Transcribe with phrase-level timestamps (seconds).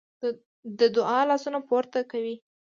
[0.79, 2.35] د دعا لاسونه پورته کوي.